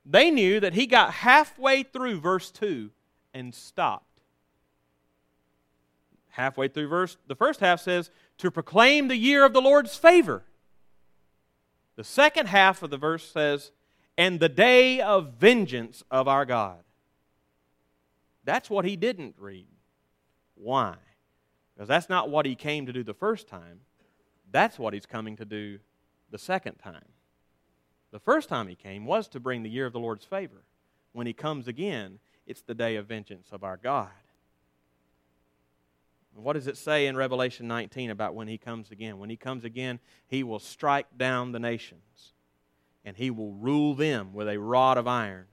[0.06, 2.90] They knew that he got halfway through verse 2
[3.34, 4.22] and stopped.
[6.30, 10.44] Halfway through verse, the first half says, to proclaim the year of the Lord's favor.
[11.96, 13.72] The second half of the verse says,
[14.18, 16.80] and the day of vengeance of our God.
[18.46, 19.68] That's what he didn't read.
[20.56, 20.96] Why?
[21.76, 23.82] Because that's not what he came to do the first time.
[24.52, 25.80] That's what he's coming to do
[26.30, 27.06] the second time.
[28.12, 30.64] The first time he came was to bring the year of the Lord's favor.
[31.14, 34.10] When he comes again, it's the day of vengeance of our God.
[36.36, 39.20] What does it say in Revelation 19 about when he comes again?
[39.20, 42.34] When he comes again, he will strike down the nations,
[43.06, 45.46] and he will rule them with a rod of iron.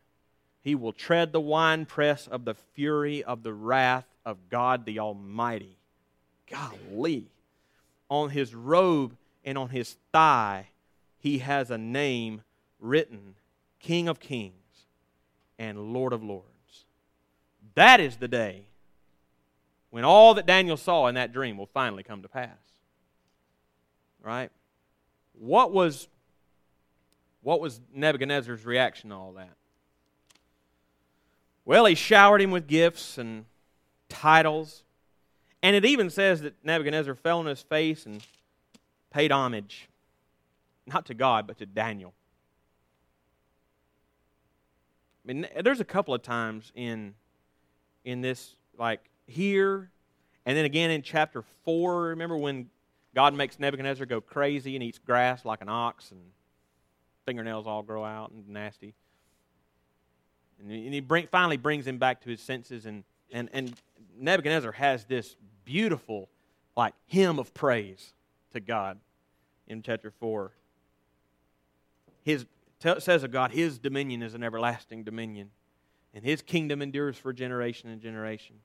[0.62, 5.79] He will tread the winepress of the fury of the wrath of God the Almighty.
[6.50, 7.26] Golly.
[8.08, 10.68] On his robe and on his thigh,
[11.18, 12.42] he has a name
[12.80, 13.36] written
[13.78, 14.54] King of Kings
[15.58, 16.44] and Lord of Lords.
[17.74, 18.64] That is the day
[19.90, 22.58] when all that Daniel saw in that dream will finally come to pass.
[24.22, 24.50] Right?
[25.38, 26.08] What was
[27.42, 29.56] what was Nebuchadnezzar's reaction to all that?
[31.64, 33.46] Well, he showered him with gifts and
[34.08, 34.82] titles
[35.62, 38.22] And it even says that Nebuchadnezzar fell on his face and
[39.10, 39.88] paid homage,
[40.86, 42.14] not to God, but to Daniel.
[45.24, 47.14] I mean, there's a couple of times in
[48.04, 49.90] in this, like here,
[50.46, 52.04] and then again in chapter four.
[52.04, 52.70] Remember when
[53.14, 56.20] God makes Nebuchadnezzar go crazy and eats grass like an ox, and
[57.26, 58.94] fingernails all grow out and nasty.
[60.58, 63.74] And he bring, finally brings him back to his senses, and, and, and
[64.18, 66.28] Nebuchadnezzar has this beautiful,
[66.76, 68.12] like, hymn of praise
[68.52, 68.98] to God
[69.66, 70.52] in chapter 4.
[72.22, 72.46] His,
[72.98, 75.50] says of God, His dominion is an everlasting dominion,
[76.14, 78.56] and His kingdom endures for generation and generation.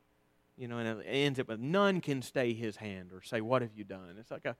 [0.57, 3.61] You know, and it ends it with none can stay His hand or say, What
[3.61, 4.15] have you done?
[4.19, 4.55] It's like a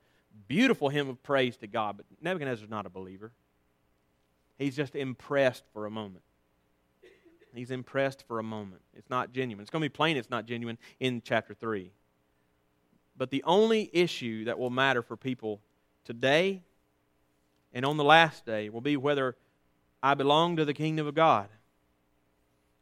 [0.48, 3.32] beautiful hymn of praise to God, but Nebuchadnezzar's not a believer.
[4.58, 6.24] He's just impressed for a moment.
[7.54, 8.82] He's impressed for a moment.
[8.94, 9.62] It's not genuine.
[9.62, 11.92] It's going to be plain it's not genuine in chapter 3.
[13.18, 15.62] But the only issue that will matter for people
[16.04, 16.64] today
[17.74, 19.36] and on the last day will be whether
[20.02, 21.50] I belong to the kingdom of God.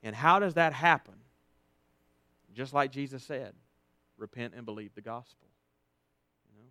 [0.02, 1.16] And how does that happen?
[2.54, 3.54] Just like Jesus said
[4.18, 5.48] repent and believe the gospel.
[6.50, 6.70] You know?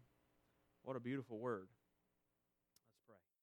[0.84, 1.66] What a beautiful word.